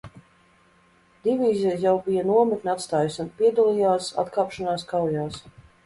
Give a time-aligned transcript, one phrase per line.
[1.27, 5.43] Divīzija jau bija nometni atstājusi un piedalījās atkāpšanās kaujās.